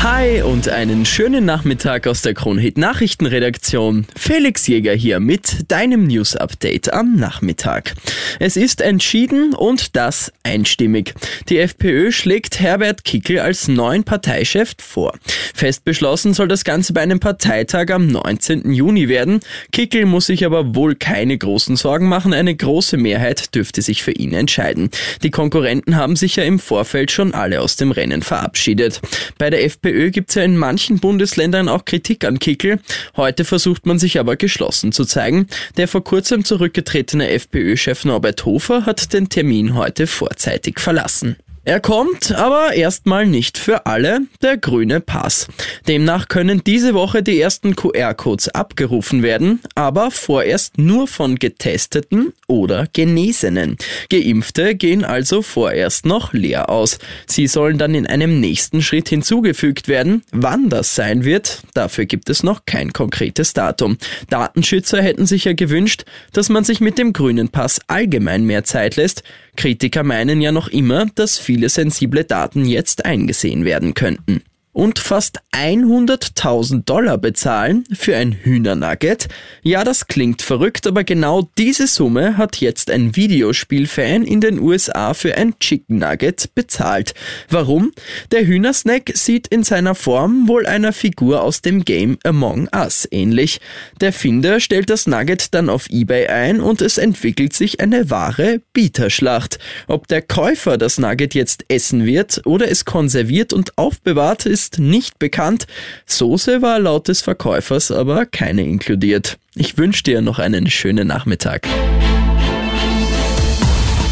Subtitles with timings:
[0.00, 4.06] Hi und einen schönen Nachmittag aus der Kronhit Nachrichtenredaktion.
[4.14, 7.94] Felix Jäger hier mit deinem News Update am Nachmittag.
[8.38, 11.14] Es ist entschieden und das einstimmig.
[11.48, 15.18] Die FPÖ schlägt Herbert Kickel als neuen Parteichef vor.
[15.52, 18.70] Fest beschlossen soll das Ganze bei einem Parteitag am 19.
[18.72, 19.40] Juni werden.
[19.72, 22.32] Kickel muss sich aber wohl keine großen Sorgen machen.
[22.32, 24.90] Eine große Mehrheit dürfte sich für ihn entscheiden.
[25.24, 29.00] Die Konkurrenten haben sich ja im Vorfeld schon alle aus dem Rennen verabschiedet.
[29.38, 32.78] Bei der FPÖ FPÖ gibt es ja in manchen Bundesländern auch Kritik an Kickel.
[33.16, 35.46] Heute versucht man sich aber geschlossen zu zeigen.
[35.76, 41.36] Der vor kurzem zurückgetretene FPÖ-Chef Norbert Hofer hat den Termin heute vorzeitig verlassen.
[41.68, 45.48] Er kommt aber erstmal nicht für alle, der grüne Pass.
[45.86, 52.86] Demnach können diese Woche die ersten QR-Codes abgerufen werden, aber vorerst nur von Getesteten oder
[52.94, 53.76] Genesenen.
[54.08, 56.98] Geimpfte gehen also vorerst noch leer aus.
[57.26, 60.22] Sie sollen dann in einem nächsten Schritt hinzugefügt werden.
[60.32, 63.98] Wann das sein wird, dafür gibt es noch kein konkretes Datum.
[64.30, 68.96] Datenschützer hätten sich ja gewünscht, dass man sich mit dem grünen Pass allgemein mehr Zeit
[68.96, 69.22] lässt.
[69.58, 74.42] Kritiker meinen ja noch immer, dass viele sensible Daten jetzt eingesehen werden könnten
[74.78, 79.26] und fast 100.000 Dollar bezahlen für ein Hühnernugget?
[79.64, 85.14] Ja, das klingt verrückt, aber genau diese Summe hat jetzt ein Videospielfan in den USA
[85.14, 87.14] für ein Chicken Nugget bezahlt.
[87.50, 87.90] Warum?
[88.30, 93.60] Der Hühnersnack sieht in seiner Form wohl einer Figur aus dem Game Among Us ähnlich.
[94.00, 98.60] Der Finder stellt das Nugget dann auf eBay ein und es entwickelt sich eine wahre
[98.74, 99.58] Bieterschlacht.
[99.88, 104.78] Ob der Käufer das Nugget jetzt essen wird oder es konserviert und aufbewahrt, ist ist
[104.78, 105.66] nicht bekannt.
[106.06, 109.38] Soße war laut des Verkäufers aber keine inkludiert.
[109.54, 111.66] Ich wünsche dir noch einen schönen Nachmittag.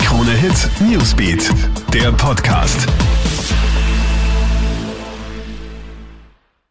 [0.02, 1.50] Krone Hit Newsbeat,
[1.92, 2.86] der Podcast.